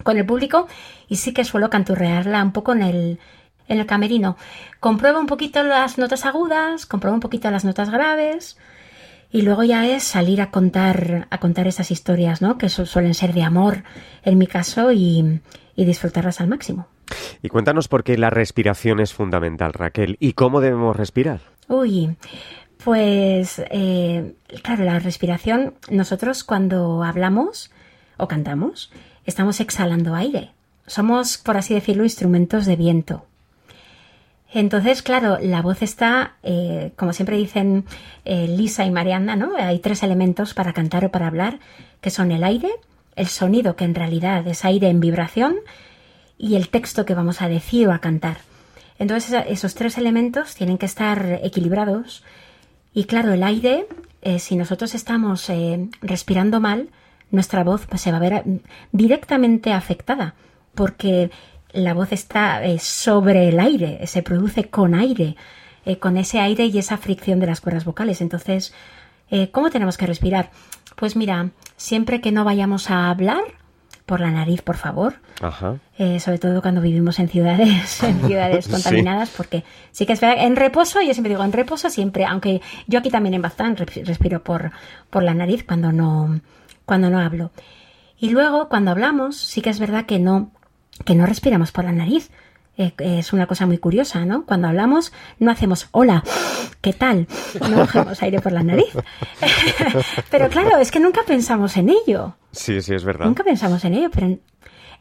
con 0.03 0.17
el 0.17 0.25
público 0.25 0.67
y 1.07 1.15
sí 1.15 1.33
que 1.33 1.43
suelo 1.45 1.69
canturrearla 1.69 2.43
un 2.43 2.51
poco 2.51 2.73
en 2.73 2.83
el, 2.83 3.19
en 3.67 3.79
el 3.79 3.85
camerino. 3.85 4.37
Compruebo 4.79 5.19
un 5.19 5.27
poquito 5.27 5.63
las 5.63 5.97
notas 5.97 6.25
agudas, 6.25 6.85
compruebo 6.85 7.15
un 7.15 7.21
poquito 7.21 7.49
las 7.49 7.65
notas 7.65 7.89
graves 7.89 8.57
y 9.31 9.41
luego 9.41 9.63
ya 9.63 9.87
es 9.87 10.03
salir 10.03 10.41
a 10.41 10.51
contar, 10.51 11.27
a 11.29 11.37
contar 11.39 11.67
esas 11.67 11.91
historias, 11.91 12.41
¿no? 12.41 12.57
Que 12.57 12.69
su- 12.69 12.85
suelen 12.85 13.13
ser 13.13 13.33
de 13.33 13.43
amor 13.43 13.83
en 14.23 14.37
mi 14.37 14.47
caso 14.47 14.91
y, 14.91 15.41
y 15.75 15.85
disfrutarlas 15.85 16.39
al 16.41 16.47
máximo. 16.47 16.87
Y 17.41 17.49
cuéntanos 17.49 17.87
por 17.87 18.03
qué 18.03 18.17
la 18.17 18.29
respiración 18.29 18.99
es 18.99 19.13
fundamental, 19.13 19.73
Raquel, 19.73 20.17
y 20.19 20.33
cómo 20.33 20.59
debemos 20.61 20.95
respirar. 20.95 21.39
Uy, 21.69 22.15
pues 22.83 23.61
eh, 23.71 24.35
claro, 24.63 24.83
la 24.83 24.99
respiración, 24.99 25.73
nosotros 25.89 26.43
cuando 26.43 27.03
hablamos 27.03 27.71
o 28.17 28.27
cantamos, 28.27 28.91
estamos 29.25 29.59
exhalando 29.59 30.15
aire. 30.15 30.51
Somos, 30.85 31.37
por 31.37 31.57
así 31.57 31.73
decirlo, 31.73 32.03
instrumentos 32.03 32.65
de 32.65 32.75
viento. 32.75 33.25
Entonces, 34.53 35.01
claro, 35.01 35.37
la 35.41 35.61
voz 35.61 35.81
está, 35.81 36.35
eh, 36.41 36.91
como 36.95 37.13
siempre 37.13 37.37
dicen 37.37 37.85
eh, 38.23 38.47
Lisa 38.47 38.85
y 38.85 38.91
Mariana, 38.91 39.35
¿no? 39.35 39.51
Hay 39.57 39.79
tres 39.79 40.03
elementos 40.03 40.53
para 40.53 40.73
cantar 40.73 41.05
o 41.05 41.11
para 41.11 41.27
hablar, 41.27 41.59
que 41.99 42.09
son 42.09 42.31
el 42.31 42.43
aire, 42.43 42.69
el 43.15 43.27
sonido, 43.27 43.75
que 43.75 43.85
en 43.85 43.95
realidad 43.95 44.47
es 44.47 44.63
aire 44.63 44.89
en 44.89 44.99
vibración, 44.99 45.55
y 46.37 46.55
el 46.55 46.69
texto 46.69 47.05
que 47.05 47.15
vamos 47.15 47.41
a 47.41 47.49
decir 47.49 47.87
o 47.87 47.91
a 47.91 47.99
cantar. 47.99 48.37
Entonces, 48.99 49.43
esos 49.47 49.75
tres 49.75 49.97
elementos 49.97 50.55
tienen 50.55 50.77
que 50.77 50.85
estar 50.85 51.39
equilibrados. 51.43 52.23
Y 52.93 53.03
claro, 53.03 53.33
el 53.33 53.43
aire, 53.43 53.87
eh, 54.21 54.39
si 54.39 54.55
nosotros 54.55 54.95
estamos 54.95 55.51
respirando 56.01 56.59
mal, 56.59 56.89
nuestra 57.31 57.63
voz 57.63 57.85
pues, 57.87 58.01
se 58.01 58.11
va 58.11 58.17
a 58.17 58.21
ver 58.21 58.33
eh, 58.33 58.43
directamente 58.91 59.73
afectada, 59.73 60.35
porque 60.75 61.31
la 61.73 61.93
voz 61.93 62.11
está 62.11 62.63
eh, 62.63 62.79
sobre 62.79 63.49
el 63.49 63.59
aire, 63.59 64.05
se 64.07 64.23
produce 64.23 64.69
con 64.69 64.95
aire, 64.95 65.35
eh, 65.85 65.97
con 65.99 66.17
ese 66.17 66.39
aire 66.39 66.65
y 66.65 66.77
esa 66.77 66.97
fricción 66.97 67.39
de 67.39 67.47
las 67.47 67.61
cuerdas 67.61 67.85
vocales. 67.85 68.21
Entonces, 68.21 68.73
eh, 69.29 69.49
¿cómo 69.51 69.69
tenemos 69.69 69.97
que 69.97 70.05
respirar? 70.07 70.49
Pues 70.95 71.15
mira, 71.15 71.49
siempre 71.75 72.21
que 72.21 72.31
no 72.31 72.43
vayamos 72.43 72.89
a 72.89 73.09
hablar, 73.09 73.41
por 74.05 74.21
la 74.21 74.31
nariz, 74.31 74.61
por 74.61 74.77
favor, 74.77 75.15
Ajá. 75.41 75.75
eh, 75.97 76.21
sobre 76.21 76.37
todo 76.39 76.61
cuando 76.61 76.79
vivimos 76.79 77.19
en 77.19 77.27
ciudades, 77.27 78.01
en 78.03 78.21
ciudades 78.25 78.63
Sí. 78.63 78.71
contaminadas, 78.71 79.29
porque 79.35 79.65
sí 79.91 80.05
que 80.05 80.13
es 80.13 80.21
verdad, 80.21 80.45
en 80.45 80.55
reposo, 80.55 81.01
yo 81.01 81.13
siempre 81.13 81.31
digo, 81.31 81.43
en 81.43 81.51
reposo 81.51 81.89
siempre, 81.89 82.23
aunque 82.25 82.61
yo 82.87 82.99
aquí 82.99 83.09
también 83.09 83.33
en 83.33 83.41
Baztán 83.41 83.75
res- 83.75 84.07
respiro 84.07 84.41
por, 84.45 84.71
por 85.09 85.23
la 85.23 85.33
nariz 85.33 85.65
cuando 85.65 85.91
no, 85.91 86.39
cuando 86.85 87.09
no 87.09 87.19
hablo. 87.19 87.51
Y 88.17 88.29
luego, 88.29 88.69
cuando 88.69 88.91
hablamos, 88.91 89.35
sí 89.35 89.61
que 89.61 89.69
es 89.71 89.79
verdad 89.79 90.05
que 90.05 90.19
no, 90.19 90.51
que 91.05 91.15
no 91.15 91.25
respiramos 91.25 91.71
por 91.71 91.85
la 91.85 91.91
nariz. 91.91 92.29
Eh, 92.77 92.93
es 92.99 93.33
una 93.33 93.47
cosa 93.47 93.65
muy 93.65 93.79
curiosa, 93.79 94.25
¿no? 94.25 94.45
Cuando 94.45 94.67
hablamos 94.67 95.11
no 95.39 95.49
hacemos 95.49 95.87
hola, 95.91 96.23
¿qué 96.81 96.93
tal? 96.93 97.27
No 97.69 97.77
cogemos 97.81 98.21
aire 98.21 98.39
por 98.39 98.51
la 98.51 98.63
nariz. 98.63 98.93
Pero 100.29 100.49
claro, 100.49 100.77
es 100.77 100.91
que 100.91 100.99
nunca 100.99 101.21
pensamos 101.25 101.75
en 101.77 101.89
ello. 101.89 102.35
Sí, 102.51 102.81
sí, 102.81 102.93
es 102.93 103.03
verdad. 103.03 103.25
Nunca 103.25 103.43
pensamos 103.43 103.83
en 103.85 103.95
ello, 103.95 104.09
pero 104.11 104.27
en, 104.27 104.41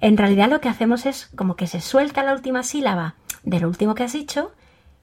en 0.00 0.17
realidad 0.17 0.49
lo 0.49 0.61
que 0.61 0.69
hacemos 0.69 1.07
es 1.07 1.26
como 1.37 1.57
que 1.57 1.67
se 1.67 1.81
suelta 1.81 2.23
la 2.23 2.33
última 2.35 2.62
sílaba 2.62 3.15
de 3.45 3.61
lo 3.61 3.69
último 3.69 3.95
que 3.95 4.05
has 4.05 4.12
dicho 4.12 4.53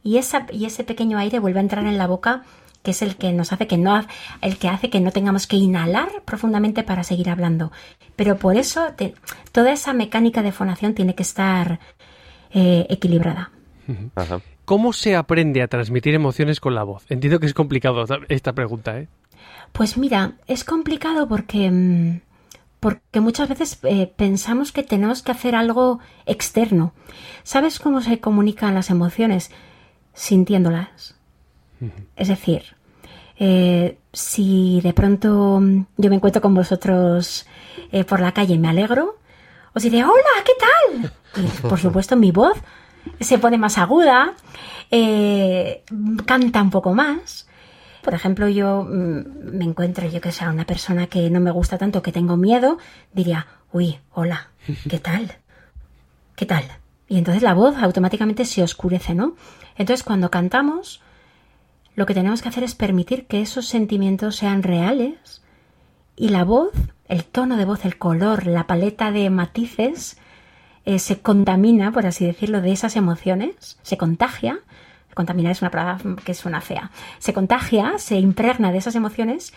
y, 0.03 0.17
esa, 0.17 0.45
y 0.51 0.65
ese 0.65 0.83
pequeño 0.83 1.17
aire 1.17 1.39
vuelve 1.39 1.59
a 1.59 1.63
entrar 1.63 1.85
en 1.85 1.97
la 1.97 2.07
boca 2.07 2.43
que 2.83 2.91
es 2.91 3.01
el 3.01 3.15
que 3.15 3.31
nos 3.31 3.51
hace 3.53 3.67
que 3.67 3.77
no 3.77 3.99
el 4.41 4.57
que 4.57 4.67
hace 4.67 4.89
que 4.89 4.99
no 4.99 5.11
tengamos 5.11 5.47
que 5.47 5.55
inhalar 5.55 6.09
profundamente 6.25 6.83
para 6.83 7.03
seguir 7.03 7.29
hablando 7.29 7.71
pero 8.15 8.37
por 8.37 8.57
eso 8.57 8.93
toda 9.51 9.71
esa 9.71 9.93
mecánica 9.93 10.43
de 10.43 10.51
fonación 10.51 10.93
tiene 10.93 11.15
que 11.15 11.23
estar 11.23 11.79
eh, 12.51 12.85
equilibrada 12.89 13.51
¿Cómo 14.65 14.93
se 14.93 15.15
aprende 15.15 15.61
a 15.61 15.67
transmitir 15.67 16.13
emociones 16.13 16.59
con 16.59 16.73
la 16.73 16.83
voz? 16.83 17.03
Entiendo 17.09 17.39
que 17.39 17.47
es 17.47 17.53
complicado 17.53 18.05
esta 18.29 18.53
pregunta, 18.53 18.97
¿eh? 18.97 19.07
Pues 19.73 19.97
mira, 19.97 20.33
es 20.47 20.63
complicado 20.63 21.27
porque, 21.27 21.69
mm, 21.69 22.21
porque 22.79 23.19
muchas 23.19 23.49
veces 23.49 23.79
eh, 23.83 24.11
pensamos 24.15 24.71
que 24.71 24.83
tenemos 24.83 25.21
que 25.21 25.31
hacer 25.31 25.55
algo 25.55 25.99
externo. 26.25 26.93
¿Sabes 27.43 27.79
cómo 27.79 28.01
se 28.01 28.19
comunican 28.19 28.73
las 28.73 28.89
emociones? 28.89 29.51
Sintiéndolas. 30.13 31.15
Es 32.15 32.27
decir, 32.27 32.63
eh, 33.37 33.97
si 34.11 34.79
de 34.81 34.93
pronto 34.93 35.61
yo 35.97 36.09
me 36.09 36.15
encuentro 36.15 36.41
con 36.41 36.53
vosotros 36.53 37.45
eh, 37.91 38.03
por 38.03 38.19
la 38.19 38.31
calle 38.31 38.57
me 38.57 38.69
alegro, 38.69 39.17
os 39.73 39.83
diré, 39.83 40.03
hola, 40.03 40.13
¿qué 40.45 40.53
tal? 40.59 41.11
Y 41.43 41.67
por 41.67 41.79
supuesto 41.79 42.15
mi 42.15 42.31
voz 42.31 42.57
se 43.19 43.39
pone 43.39 43.57
más 43.57 43.77
aguda, 43.77 44.33
eh, 44.91 45.83
canta 46.25 46.61
un 46.61 46.69
poco 46.69 46.93
más. 46.93 47.47
Por 48.03 48.13
ejemplo, 48.13 48.47
yo 48.49 48.83
mm, 48.83 49.57
me 49.57 49.65
encuentro, 49.65 50.07
yo 50.07 50.21
que 50.21 50.31
sea 50.31 50.49
una 50.49 50.65
persona 50.65 51.07
que 51.07 51.29
no 51.29 51.39
me 51.39 51.51
gusta 51.51 51.77
tanto, 51.77 52.01
que 52.01 52.11
tengo 52.11 52.37
miedo, 52.37 52.77
diría, 53.13 53.47
uy, 53.71 53.97
hola, 54.13 54.49
¿qué 54.89 54.99
tal? 54.99 55.31
¿Qué 56.35 56.45
tal? 56.45 56.63
Y 57.07 57.17
entonces 57.17 57.43
la 57.43 57.53
voz 57.53 57.77
automáticamente 57.77 58.45
se 58.45 58.63
oscurece, 58.63 59.15
¿no? 59.15 59.35
Entonces 59.77 60.03
cuando 60.03 60.29
cantamos, 60.29 61.01
lo 61.95 62.05
que 62.05 62.13
tenemos 62.13 62.41
que 62.41 62.49
hacer 62.49 62.63
es 62.63 62.75
permitir 62.75 63.25
que 63.25 63.41
esos 63.41 63.67
sentimientos 63.67 64.35
sean 64.35 64.63
reales 64.63 65.41
y 66.15 66.29
la 66.29 66.43
voz, 66.43 66.71
el 67.07 67.23
tono 67.23 67.57
de 67.57 67.65
voz, 67.65 67.85
el 67.85 67.97
color, 67.97 68.47
la 68.47 68.67
paleta 68.67 69.11
de 69.11 69.29
matices, 69.29 70.17
eh, 70.85 70.99
se 70.99 71.21
contamina, 71.21 71.91
por 71.91 72.05
así 72.05 72.25
decirlo, 72.25 72.61
de 72.61 72.71
esas 72.71 72.95
emociones, 72.95 73.79
se 73.81 73.97
contagia. 73.97 74.59
Contaminar 75.13 75.51
es 75.51 75.61
una 75.61 75.71
palabra 75.71 75.99
que 76.25 76.33
suena 76.33 76.59
fea. 76.59 76.91
Se 77.19 77.33
contagia, 77.33 77.97
se 77.97 78.17
impregna 78.17 78.71
de 78.71 78.79
esas 78.79 78.95
emociones 78.95 79.53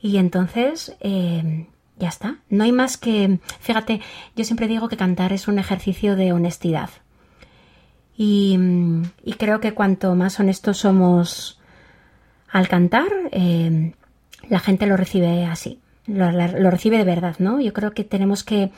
y 0.00 0.18
entonces 0.18 0.96
eh, 1.00 1.66
ya 1.98 2.08
está. 2.08 2.36
No 2.50 2.64
hay 2.64 2.72
más 2.72 2.98
que. 2.98 3.38
Fíjate, 3.60 4.00
yo 4.36 4.44
siempre 4.44 4.68
digo 4.68 4.88
que 4.88 4.98
cantar 4.98 5.32
es 5.32 5.48
un 5.48 5.58
ejercicio 5.58 6.16
de 6.16 6.32
honestidad. 6.32 6.90
Y, 8.16 8.58
creo 9.38 9.60
que 9.60 9.72
cuanto 9.72 10.14
más 10.14 10.38
honestos 10.38 10.78
somos 10.78 11.58
al 12.52 12.68
cantar, 12.68 13.08
eh, 13.32 13.92
la 14.48 14.60
gente 14.60 14.86
lo 14.86 14.96
recibe 14.96 15.46
así. 15.46 15.80
Lo, 16.06 16.30
recibe 16.70 16.98
de 16.98 17.04
verdad, 17.04 17.36
¿no? 17.38 17.60
Yo 17.60 17.72
creo 17.72 17.92
que 17.92 18.04
tenemos 18.04 18.44
que 18.44 18.70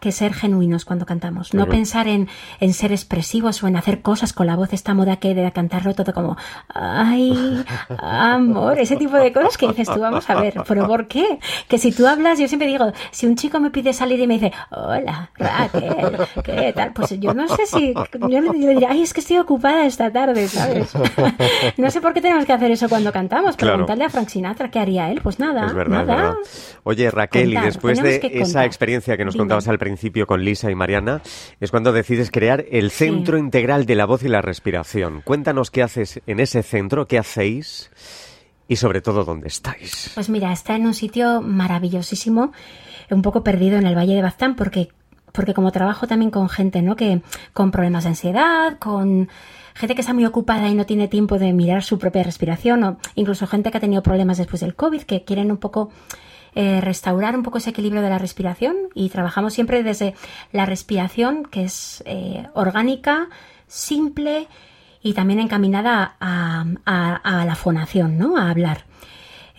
que 0.00 0.12
ser 0.12 0.34
genuinos 0.34 0.84
cuando 0.84 1.06
cantamos, 1.06 1.54
no 1.54 1.66
pensar 1.66 2.08
en, 2.08 2.28
en, 2.60 2.74
ser 2.74 2.92
expresivos 2.92 3.62
o 3.62 3.68
en 3.68 3.76
hacer 3.76 4.02
cosas 4.02 4.32
con 4.32 4.46
la 4.46 4.54
voz, 4.54 4.72
esta 4.72 4.94
moda 4.94 5.16
que 5.16 5.34
de 5.34 5.50
cantarlo 5.50 5.94
todo 5.94 6.12
como, 6.12 6.36
ay, 6.68 7.64
amor, 7.98 8.78
ese 8.78 8.96
tipo 8.96 9.16
de 9.16 9.32
cosas 9.32 9.56
que 9.56 9.66
dices 9.68 9.88
tú, 9.88 10.00
vamos 10.00 10.28
a 10.28 10.40
ver, 10.40 10.54
pero 10.68 10.86
¿por 10.86 11.08
qué? 11.08 11.38
Que 11.68 11.78
si 11.78 11.90
tú 11.92 12.06
hablas, 12.06 12.38
yo 12.38 12.48
siempre 12.48 12.68
digo, 12.68 12.92
si 13.10 13.26
un 13.26 13.36
chico 13.36 13.60
me 13.60 13.70
pide 13.70 13.92
salir 13.92 14.20
y 14.20 14.26
me 14.26 14.34
dice, 14.34 14.52
hola, 14.70 15.30
Raquel, 15.34 16.18
¿qué 16.44 16.72
tal? 16.74 16.92
Pues 16.92 17.18
yo 17.18 17.32
no 17.32 17.48
sé 17.48 17.66
si, 17.66 17.94
yo 17.94 18.40
le 18.40 18.52
diría, 18.52 18.88
ay, 18.90 19.02
es 19.02 19.14
que 19.14 19.20
estoy 19.20 19.38
ocupada 19.38 19.86
esta 19.86 20.12
tarde, 20.12 20.48
¿sabes? 20.48 20.92
no 21.78 21.90
sé 21.90 22.00
por 22.00 22.12
qué 22.12 22.20
tenemos 22.20 22.44
que 22.44 22.52
hacer 22.52 22.70
eso 22.70 22.88
cuando 22.88 23.10
cantamos, 23.10 23.56
preguntarle 23.56 24.04
a 24.04 24.10
Frank 24.10 24.28
Sinatra 24.28 24.70
qué 24.70 24.80
haría 24.80 25.10
él, 25.10 25.20
pues 25.22 25.38
nada, 25.38 25.72
nada. 25.72 26.36
Oye, 26.84 27.10
Raquel, 27.10 27.54
y 27.54 27.56
después 27.56 28.02
de 28.02 28.20
esa 28.34 28.64
experiencia 28.66 29.16
que 29.16 29.24
nos 29.24 29.34
contabas 29.34 29.66
al 29.66 29.77
principio 29.78 30.26
con 30.26 30.44
Lisa 30.44 30.70
y 30.70 30.74
Mariana, 30.74 31.22
es 31.60 31.70
cuando 31.70 31.92
decides 31.92 32.30
crear 32.30 32.64
el 32.70 32.90
Centro 32.90 33.38
Integral 33.38 33.86
de 33.86 33.94
la 33.94 34.06
Voz 34.06 34.22
y 34.22 34.28
la 34.28 34.42
Respiración. 34.42 35.22
Cuéntanos 35.24 35.70
qué 35.70 35.82
haces 35.82 36.20
en 36.26 36.40
ese 36.40 36.62
centro, 36.62 37.06
qué 37.06 37.18
hacéis 37.18 37.90
y 38.68 38.76
sobre 38.76 39.00
todo 39.00 39.24
dónde 39.24 39.48
estáis. 39.48 40.10
Pues 40.14 40.28
mira, 40.28 40.52
está 40.52 40.76
en 40.76 40.86
un 40.86 40.94
sitio 40.94 41.40
maravillosísimo, 41.40 42.52
un 43.10 43.22
poco 43.22 43.42
perdido 43.42 43.78
en 43.78 43.86
el 43.86 43.96
Valle 43.96 44.14
de 44.14 44.22
Baztán 44.22 44.56
porque 44.56 44.88
porque 45.32 45.54
como 45.54 45.70
trabajo 45.72 46.06
también 46.06 46.30
con 46.30 46.48
gente, 46.48 46.82
¿no? 46.82 46.96
que 46.96 47.22
con 47.52 47.70
problemas 47.70 48.04
de 48.04 48.10
ansiedad, 48.10 48.78
con 48.78 49.28
gente 49.74 49.94
que 49.94 50.00
está 50.00 50.12
muy 50.12 50.24
ocupada 50.24 50.68
y 50.68 50.74
no 50.74 50.86
tiene 50.86 51.06
tiempo 51.06 51.38
de 51.38 51.52
mirar 51.52 51.84
su 51.84 51.98
propia 51.98 52.22
respiración 52.22 52.82
o 52.82 52.98
incluso 53.14 53.46
gente 53.46 53.70
que 53.70 53.78
ha 53.78 53.80
tenido 53.80 54.02
problemas 54.02 54.38
después 54.38 54.60
del 54.60 54.74
COVID 54.74 55.02
que 55.02 55.24
quieren 55.24 55.50
un 55.50 55.58
poco 55.58 55.90
eh, 56.60 56.80
restaurar 56.80 57.36
un 57.36 57.44
poco 57.44 57.58
ese 57.58 57.70
equilibrio 57.70 58.02
de 58.02 58.10
la 58.10 58.18
respiración 58.18 58.74
y 58.92 59.10
trabajamos 59.10 59.54
siempre 59.54 59.84
desde 59.84 60.14
la 60.50 60.66
respiración 60.66 61.44
que 61.44 61.62
es 61.62 62.02
eh, 62.04 62.48
orgánica, 62.52 63.28
simple 63.68 64.48
y 65.00 65.12
también 65.12 65.38
encaminada 65.38 66.16
a, 66.18 66.64
la 67.46 67.54
fonación, 67.54 68.18
¿no? 68.18 68.36
A 68.36 68.50
hablar. 68.50 68.86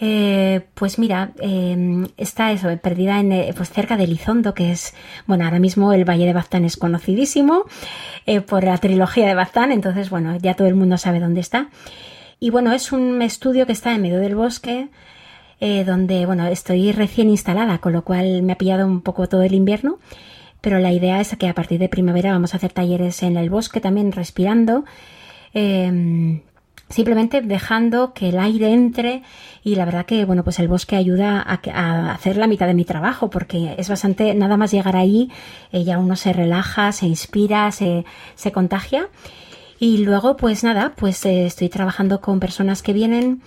Eh, 0.01 0.67
pues 0.73 0.99
mira, 0.99 1.31
em, 1.39 2.09
está 2.17 2.51
eso, 2.51 2.67
perdida 2.83 3.21
en, 3.21 3.55
pues 3.55 3.69
cerca 3.71 3.95
de 3.95 4.05
Lizondo, 4.05 4.53
que 4.53 4.73
es, 4.73 4.93
bueno, 5.25 5.45
ahora 5.45 5.59
mismo 5.59 5.93
el 5.93 6.03
Valle 6.03 6.25
de 6.25 6.33
Baztán 6.33 6.65
es 6.65 6.75
conocidísimo 6.75 7.63
por 8.45 8.65
la 8.65 8.77
trilogía 8.77 9.25
de 9.25 9.35
Baztán, 9.35 9.71
entonces, 9.71 10.09
bueno, 10.09 10.35
ya 10.35 10.53
todo 10.53 10.67
el 10.67 10.75
mundo 10.75 10.97
sabe 10.97 11.21
dónde 11.21 11.39
está. 11.39 11.69
Y 12.41 12.49
bueno, 12.49 12.73
es 12.73 12.91
un 12.91 13.21
estudio 13.21 13.65
que 13.65 13.71
está 13.71 13.95
en 13.95 14.01
medio 14.01 14.19
del 14.19 14.35
bosque, 14.35 14.89
eh, 15.59 15.83
donde, 15.83 16.25
bueno, 16.25 16.47
estoy 16.47 16.91
recién 16.91 17.29
instalada, 17.29 17.79
con 17.79 17.93
lo 17.93 18.03
cual 18.03 18.43
me 18.43 18.53
ha 18.53 18.57
pillado 18.57 18.85
un 18.87 19.01
poco 19.01 19.27
todo 19.27 19.43
el 19.43 19.53
invierno, 19.53 19.99
pero 20.61 20.79
la 20.79 20.91
idea 20.91 21.19
es 21.19 21.35
que 21.37 21.47
a 21.47 21.53
partir 21.53 21.79
de 21.79 21.89
primavera 21.89 22.31
vamos 22.31 22.53
a 22.53 22.57
hacer 22.57 22.71
talleres 22.71 23.23
en 23.23 23.37
el 23.37 23.49
bosque 23.49 23.81
también 23.81 24.11
respirando. 24.11 24.85
Em, 25.53 26.41
simplemente 26.89 27.41
dejando 27.41 28.13
que 28.13 28.29
el 28.29 28.39
aire 28.39 28.73
entre 28.73 29.23
y 29.63 29.75
la 29.75 29.85
verdad 29.85 30.05
que 30.05 30.25
bueno 30.25 30.43
pues 30.43 30.59
el 30.59 30.67
bosque 30.67 30.95
ayuda 30.95 31.39
a, 31.41 32.11
hacer 32.11 32.37
la 32.37 32.47
mitad 32.47 32.65
de 32.67 32.73
mi 32.73 32.83
trabajo 32.83 33.29
porque 33.29 33.75
es 33.77 33.89
bastante 33.89 34.33
nada 34.33 34.57
más 34.57 34.71
llegar 34.71 34.95
eh, 34.95 35.27
ya 35.71 35.99
uno 35.99 36.15
se 36.15 36.33
relaja 36.33 36.91
se 36.91 37.05
inspira 37.05 37.71
se, 37.71 38.05
se 38.35 38.51
contagia 38.51 39.07
y 39.79 39.99
luego 39.99 40.35
pues 40.35 40.63
nada 40.63 40.93
pues 40.95 41.23
eh, 41.25 41.45
estoy 41.45 41.69
trabajando 41.69 42.21
con 42.21 42.39
personas 42.39 42.81
que 42.81 42.93
vienen 42.93 43.41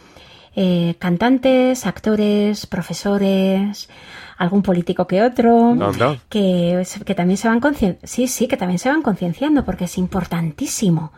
eh, 0.55 0.97
cantantes, 0.99 1.87
actores, 1.87 2.67
profesores, 2.67 3.89
algún 4.37 4.63
político 4.63 5.07
que 5.07 5.23
otro, 5.23 5.75
Que, 6.29 6.87
que 7.05 7.15
también 7.15 7.37
se 7.37 7.49
van 7.49 7.61
sí, 8.03 8.27
sí, 8.29 8.49
que 8.49 8.57
también 8.57 8.79
se 8.79 8.89
van 8.89 9.03
concienciando 9.03 9.65
porque 9.65 9.85
es 9.85 9.99
importantísimo. 9.99 11.13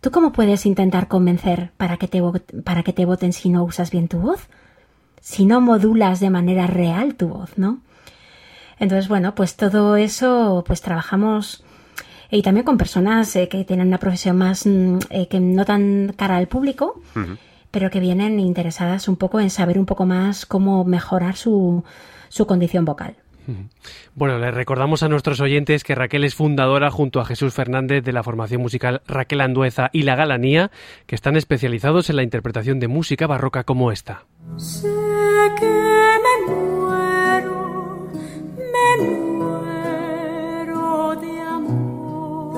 ¿Tú 0.00 0.10
cómo 0.10 0.32
puedes 0.32 0.66
intentar 0.66 1.06
convencer 1.06 1.70
para 1.76 1.96
que, 1.96 2.08
te, 2.08 2.22
para 2.64 2.82
que 2.82 2.92
te 2.92 3.04
voten 3.04 3.32
si 3.32 3.48
no 3.50 3.62
usas 3.62 3.90
bien 3.90 4.08
tu 4.08 4.18
voz? 4.18 4.48
Si 5.20 5.44
no 5.44 5.60
modulas 5.60 6.18
de 6.18 6.30
manera 6.30 6.66
real 6.66 7.14
tu 7.14 7.28
voz, 7.28 7.56
¿no? 7.56 7.80
Entonces, 8.80 9.08
bueno, 9.08 9.36
pues 9.36 9.54
todo 9.54 9.96
eso, 9.96 10.64
pues 10.66 10.80
trabajamos 10.80 11.62
y 12.32 12.42
también 12.42 12.64
con 12.64 12.78
personas 12.78 13.36
eh, 13.36 13.46
que 13.46 13.62
tienen 13.64 13.88
una 13.88 13.98
profesión 13.98 14.38
más, 14.38 14.66
mm, 14.66 14.98
eh, 15.10 15.28
que 15.28 15.38
no 15.38 15.64
tan 15.66 16.14
cara 16.16 16.38
al 16.38 16.48
público, 16.48 17.00
pero 17.72 17.90
que 17.90 17.98
vienen 17.98 18.38
interesadas 18.38 19.08
un 19.08 19.16
poco 19.16 19.40
en 19.40 19.50
saber 19.50 19.78
un 19.78 19.86
poco 19.86 20.06
más 20.06 20.46
cómo 20.46 20.84
mejorar 20.84 21.34
su, 21.34 21.82
su 22.28 22.46
condición 22.46 22.84
vocal. 22.84 23.16
Bueno, 24.14 24.38
les 24.38 24.54
recordamos 24.54 25.02
a 25.02 25.08
nuestros 25.08 25.40
oyentes 25.40 25.82
que 25.84 25.94
Raquel 25.94 26.24
es 26.24 26.34
fundadora 26.34 26.90
junto 26.90 27.20
a 27.20 27.24
Jesús 27.24 27.54
Fernández 27.54 28.04
de 28.04 28.12
la 28.12 28.22
formación 28.22 28.60
musical 28.62 29.02
Raquel 29.06 29.40
Andueza 29.40 29.90
y 29.92 30.02
La 30.02 30.16
Galanía, 30.16 30.70
que 31.06 31.14
están 31.14 31.36
especializados 31.36 32.10
en 32.10 32.16
la 32.16 32.22
interpretación 32.22 32.78
de 32.78 32.88
música 32.88 33.26
barroca 33.26 33.64
como 33.64 33.90
esta. 33.90 34.24
Sé 34.56 34.88
que 35.58 35.66
me 35.66 36.52
muero, 36.52 38.12
me 38.56 38.96
muero 39.34 41.16
de 41.20 41.40
amor. 41.40 42.52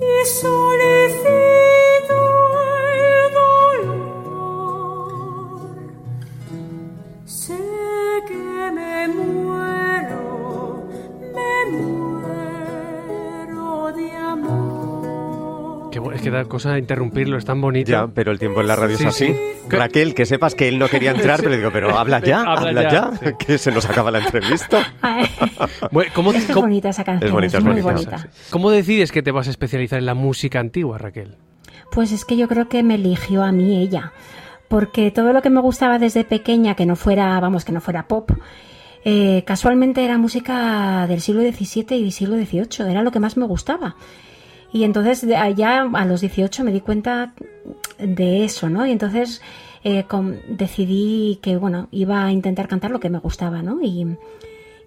Y 0.00 0.26
es 16.12 16.22
que 16.22 16.30
da 16.30 16.44
cosa 16.46 16.78
interrumpirlo, 16.78 17.36
es 17.36 17.44
tan 17.44 17.60
bonito. 17.60 17.90
Ya, 17.90 18.06
pero 18.06 18.32
el 18.32 18.38
tiempo 18.38 18.60
en 18.60 18.66
la 18.68 18.76
radio 18.76 18.96
Sí, 18.96 19.04
es 19.04 19.08
así. 19.08 19.26
sí. 19.28 19.36
Raquel, 19.68 20.14
que 20.14 20.24
sepas 20.26 20.54
que 20.54 20.68
él 20.68 20.78
no 20.78 20.88
quería 20.88 21.10
entrar, 21.14 21.40
pero 21.42 21.56
digo, 21.56 21.70
pero 21.72 21.98
habla 21.98 22.20
ya, 22.20 22.40
Habla 22.42 22.68
habla, 22.68 22.82
ya, 22.84 22.90
ya, 22.90 23.10
sí. 23.16 23.34
que 23.38 23.58
se 23.58 23.70
nos 23.72 23.88
acaba 23.88 24.10
la 24.10 24.18
entrevista. 24.20 24.94
Bueno, 25.90 26.10
¿cómo, 26.14 26.32
es 26.32 26.44
cómo- 26.46 26.62
bonita 26.62 26.88
esa 26.90 27.04
canción, 27.04 27.26
Es 27.28 27.32
bonita, 27.32 27.58
es, 27.58 27.64
es 27.64 27.70
muy 27.72 27.80
bonita, 27.82 28.10
bonita. 28.18 28.28
cómo 28.50 28.70
decides 28.70 29.10
que 29.12 29.22
te 29.22 29.30
vas 29.32 29.48
a 29.48 29.50
especializar 29.50 29.98
en 29.98 30.06
la 30.06 30.14
música 30.14 30.60
antigua, 30.60 30.98
Raquel? 30.98 31.36
Pues 31.90 32.12
es 32.12 32.24
que 32.24 32.36
yo 32.36 32.46
creo 32.48 32.68
que 32.68 32.82
me 32.82 32.94
eligió 32.96 33.42
a 33.42 33.50
mí 33.52 33.76
ella, 33.80 34.12
porque 34.68 35.10
todo 35.10 35.32
lo 35.32 35.42
que 35.42 35.50
me 35.50 35.60
gustaba 35.60 35.98
desde 35.98 36.24
pequeña, 36.24 36.74
que 36.74 36.86
no 36.86 36.94
fuera, 36.96 37.38
vamos, 37.40 37.64
que 37.64 37.72
no 37.72 37.80
fuera 37.80 38.06
pop, 38.06 38.30
eh, 39.04 39.42
casualmente 39.46 40.04
era 40.04 40.18
música 40.18 41.06
del 41.08 41.20
siglo 41.20 41.40
XVII 41.42 41.96
y 41.96 42.10
siglo 42.12 42.36
XVIII, 42.36 42.90
era 42.90 43.02
lo 43.02 43.10
que 43.10 43.20
más 43.20 43.36
me 43.36 43.46
gustaba. 43.46 43.96
Y 44.72 44.84
entonces 44.84 45.24
allá 45.34 45.88
a 45.92 46.04
los 46.04 46.20
18 46.20 46.62
me 46.64 46.72
di 46.72 46.80
cuenta 46.80 47.32
de 47.98 48.44
eso, 48.44 48.68
¿no? 48.68 48.86
Y 48.86 48.92
entonces 48.92 49.40
eh, 49.84 50.04
decidí 50.48 51.38
que, 51.42 51.56
bueno, 51.56 51.88
iba 51.90 52.24
a 52.24 52.32
intentar 52.32 52.68
cantar 52.68 52.90
lo 52.90 53.00
que 53.00 53.10
me 53.10 53.18
gustaba, 53.18 53.62
¿no? 53.62 53.78
Y, 53.82 54.06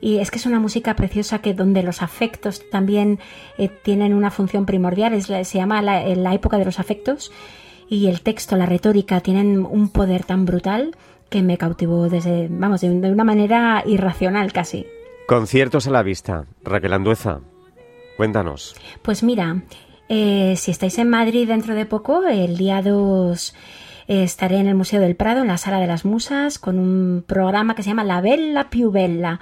es 0.03 0.31
que 0.31 0.38
es 0.39 0.45
una 0.47 0.59
música 0.59 0.95
preciosa 0.95 1.39
que 1.39 1.53
donde 1.53 1.83
los 1.83 2.01
afectos 2.01 2.67
también 2.71 3.19
eh, 3.59 3.69
tienen 3.69 4.13
una 4.15 4.31
función 4.31 4.65
primordial, 4.65 5.13
es 5.13 5.29
la- 5.29 5.43
se 5.43 5.59
llama 5.59 5.81
la, 5.83 6.03
eh, 6.05 6.15
la 6.15 6.33
época 6.33 6.57
de 6.57 6.65
los 6.65 6.79
afectos 6.79 7.31
y 7.88 8.07
el 8.07 8.21
texto, 8.21 8.55
la 8.57 8.65
retórica 8.65 9.19
tienen 9.21 9.63
un 9.63 9.89
poder 9.89 10.23
tan 10.23 10.45
brutal 10.45 10.95
que 11.29 11.43
me 11.43 11.57
cautivó 11.59 12.09
desde, 12.09 12.47
vamos, 12.50 12.81
de 12.81 12.89
una 12.89 13.23
manera 13.23 13.83
irracional 13.85 14.51
casi. 14.51 14.88
Conciertos 15.27 15.85
a 15.88 15.91
la 15.91 16.01
vista. 16.01 16.45
Raquel 16.63 16.93
Andueza, 16.93 17.41
cuéntanos. 18.21 18.75
Pues 19.01 19.23
mira, 19.23 19.63
eh, 20.07 20.53
si 20.55 20.69
estáis 20.69 20.99
en 20.99 21.09
Madrid 21.09 21.47
dentro 21.47 21.73
de 21.73 21.87
poco, 21.87 22.23
el 22.27 22.55
día 22.55 22.83
2 22.83 23.55
eh, 24.07 24.21
estaré 24.23 24.57
en 24.57 24.67
el 24.67 24.75
Museo 24.75 25.01
del 25.01 25.15
Prado, 25.15 25.41
en 25.41 25.47
la 25.47 25.57
Sala 25.57 25.79
de 25.79 25.87
las 25.87 26.05
Musas, 26.05 26.59
con 26.59 26.77
un 26.77 27.23
programa 27.25 27.73
que 27.73 27.81
se 27.81 27.89
llama 27.89 28.03
La 28.03 28.21
Bella 28.21 28.69
Più 28.69 28.91
Bella. 28.91 29.39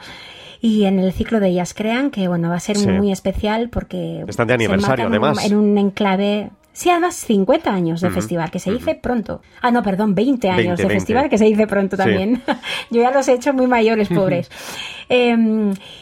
Y 0.61 0.85
en 0.85 0.97
el 0.99 1.11
ciclo 1.11 1.41
de 1.41 1.49
Ellas 1.49 1.73
Crean, 1.73 2.09
que 2.09 2.29
bueno, 2.29 2.47
va 2.49 2.55
a 2.55 2.59
ser 2.61 2.77
Sí. 2.77 2.87
muy 2.87 3.11
especial 3.11 3.67
porque... 3.69 4.23
Están 4.25 4.47
de 4.47 4.53
aniversario, 4.53 5.07
enmarcan 5.07 5.23
además. 5.35 5.45
En 5.45 5.57
un 5.57 5.77
enclave... 5.77 6.51
Sí, 6.71 6.89
además 6.89 7.15
50 7.15 7.73
años 7.73 7.99
de 7.99 8.09
festival, 8.11 8.49
que 8.51 8.59
se 8.59 8.71
dice 8.71 8.95
pronto. 8.95 9.41
Ah, 9.61 9.71
no, 9.71 9.83
perdón, 9.83 10.15
20 10.15 10.47
años 10.49 10.57
20, 10.77 10.81
de 10.83 10.87
20. 10.87 10.93
festival, 11.01 11.29
que 11.29 11.37
se 11.37 11.43
dice 11.43 11.67
pronto 11.67 11.97
Sí. 11.97 12.03
también. 12.03 12.41
Yo 12.91 13.01
ya 13.01 13.11
los 13.11 13.27
he 13.27 13.33
hecho 13.33 13.53
muy 13.53 13.67
mayores, 13.67 14.07
pobres. 14.07 14.49
Eh, 15.11 15.35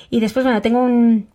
y 0.09 0.19
después, 0.19 0.43
bueno, 0.45 0.61
tengo 0.61 0.83
un, 0.83 1.29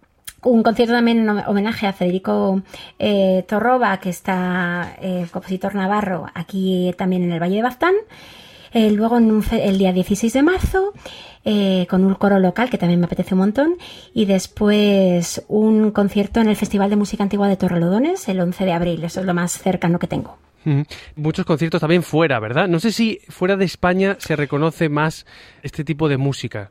un 0.44 0.62
concierto 0.62 0.92
también 0.94 1.18
en 1.18 1.26
hom- 1.28 1.44
homenaje 1.46 1.86
a 1.86 1.92
Federico 1.92 2.62
eh, 2.98 3.44
Torroba, 3.48 3.98
que 3.98 4.10
está 4.10 4.96
eh, 5.00 5.26
compositor 5.32 5.74
navarro 5.74 6.26
aquí 6.34 6.92
también 6.98 7.22
en 7.24 7.32
el 7.32 7.40
Valle 7.40 7.56
de 7.56 7.62
Baztán. 7.62 7.94
Eh, 8.74 8.90
luego 8.90 9.18
en 9.18 9.30
un 9.30 9.44
el 9.52 9.76
día 9.76 9.92
16 9.92 10.32
de 10.32 10.42
marzo 10.42 10.94
eh, 11.44 11.86
con 11.90 12.04
un 12.04 12.14
coro 12.14 12.38
local 12.38 12.70
que 12.70 12.78
también 12.78 13.00
me 13.00 13.04
apetece 13.06 13.34
un 13.34 13.40
montón 13.40 13.74
y 14.14 14.24
después 14.24 15.44
un 15.48 15.90
concierto 15.90 16.40
en 16.40 16.48
el 16.48 16.56
Festival 16.56 16.88
de 16.88 16.96
Música 16.96 17.22
Antigua 17.22 17.48
de 17.48 17.56
Torrelodones 17.56 18.26
el 18.28 18.40
11 18.40 18.64
de 18.64 18.72
abril. 18.72 19.04
Eso 19.04 19.20
es 19.20 19.26
lo 19.26 19.34
más 19.34 19.52
cercano 19.52 19.98
que 19.98 20.06
tengo. 20.06 20.38
Muchos 21.16 21.44
conciertos 21.44 21.80
también 21.80 22.04
fuera, 22.04 22.38
¿verdad? 22.38 22.68
No 22.68 22.78
sé 22.78 22.92
si 22.92 23.18
fuera 23.28 23.56
de 23.56 23.64
España 23.64 24.16
se 24.20 24.36
reconoce 24.36 24.88
más 24.88 25.26
este 25.62 25.82
tipo 25.84 26.08
de 26.08 26.16
música. 26.16 26.70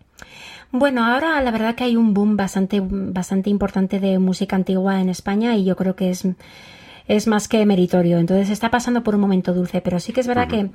Bueno, 0.72 1.04
ahora 1.04 1.42
la 1.42 1.52
verdad 1.52 1.76
que 1.76 1.84
hay 1.84 1.98
un 1.98 2.14
boom 2.14 2.38
bastante, 2.38 2.82
bastante 2.82 3.50
importante 3.50 4.00
de 4.00 4.20
música 4.20 4.56
antigua 4.56 5.02
en 5.02 5.10
España 5.10 5.56
y 5.56 5.66
yo 5.66 5.76
creo 5.76 5.96
que 5.96 6.10
es, 6.10 6.26
es 7.08 7.28
más 7.28 7.50
que 7.50 7.66
meritorio. 7.66 8.20
Entonces 8.20 8.50
está 8.50 8.72
pasando 8.72 9.04
por 9.04 9.16
un 9.16 9.22
momento 9.22 9.54
dulce, 9.54 9.82
pero 9.82 10.00
sí 10.00 10.14
que 10.14 10.22
es 10.22 10.28
verdad 10.28 10.48
que, 10.48 10.70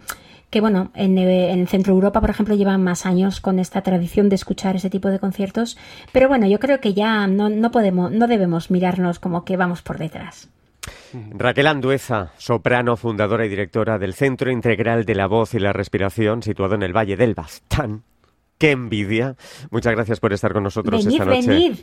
que, 0.50 0.60
bueno, 0.60 0.90
en, 0.94 1.16
eh, 1.16 1.50
en 1.50 1.66
Centro 1.66 1.94
Europa, 1.94 2.20
por 2.20 2.28
ejemplo, 2.28 2.54
llevan 2.54 2.84
más 2.84 3.06
años 3.06 3.40
con 3.40 3.58
esta 3.58 3.80
tradición 3.80 4.28
de 4.28 4.34
escuchar 4.34 4.76
ese 4.76 4.90
tipo 4.90 5.08
de 5.08 5.18
conciertos. 5.18 5.78
Pero 6.12 6.28
bueno, 6.28 6.46
yo 6.46 6.60
creo 6.60 6.78
que 6.78 6.92
ya 6.92 7.26
no, 7.26 7.48
no 7.48 7.70
podemos, 7.70 8.12
no 8.12 8.26
debemos 8.26 8.70
mirarnos 8.70 9.18
como 9.18 9.44
que 9.44 9.56
vamos 9.56 9.80
por 9.80 9.96
detrás. 9.96 10.50
Raquel 11.30 11.66
Andueza, 11.66 12.32
soprano, 12.36 12.96
fundadora 12.96 13.46
y 13.46 13.48
directora 13.48 13.98
del 13.98 14.12
Centro 14.12 14.50
Integral 14.50 15.06
de 15.06 15.14
la 15.14 15.26
Voz 15.26 15.54
y 15.54 15.58
la 15.58 15.72
Respiración, 15.72 16.42
situado 16.42 16.74
en 16.74 16.82
el 16.82 16.94
Valle 16.94 17.16
del 17.16 17.34
Baztán. 17.34 18.02
¡Qué 18.58 18.70
envidia! 18.70 19.36
Muchas 19.70 19.94
gracias 19.94 20.20
por 20.20 20.32
estar 20.32 20.52
con 20.52 20.62
nosotros 20.62 21.04
Venid, 21.04 21.20
esta 21.20 21.24
noche. 21.26 21.48
venid. 21.48 21.78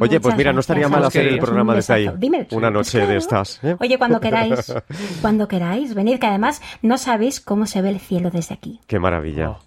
Oye, 0.00 0.20
pues 0.20 0.36
mira, 0.36 0.52
no 0.52 0.60
estaría 0.60 0.88
mal 0.88 1.04
hacer 1.04 1.26
el 1.26 1.38
programa 1.38 1.74
desde 1.74 1.94
ahí. 1.94 2.10
Dime. 2.16 2.46
Una 2.52 2.72
Pues 2.72 2.72
noche 2.94 3.06
de 3.06 3.16
estas. 3.16 3.62
¿eh? 3.64 3.76
Oye, 3.80 3.98
cuando 3.98 4.20
queráis, 4.20 4.72
cuando 5.20 5.48
queráis, 5.48 5.94
venid, 5.94 6.18
que 6.18 6.26
además 6.26 6.62
no 6.82 6.96
sabéis 6.98 7.40
cómo 7.40 7.66
se 7.66 7.82
ve 7.82 7.90
el 7.90 8.00
cielo 8.00 8.30
desde 8.30 8.54
aquí. 8.54 8.80
¡Qué 8.86 8.98
maravilla! 8.98 9.50
Oh. 9.50 9.58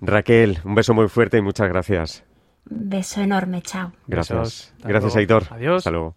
Raquel, 0.00 0.58
un 0.64 0.74
beso 0.74 0.94
muy 0.94 1.08
fuerte 1.08 1.38
y 1.38 1.42
muchas 1.42 1.68
gracias. 1.68 2.24
Beso 2.64 3.20
enorme, 3.20 3.62
chao. 3.62 3.92
Gracias. 4.06 4.72
Gracias. 4.82 5.16
Aitor. 5.16 5.44
Adiós. 5.50 5.78
Hasta 5.78 5.90
luego. 5.90 6.16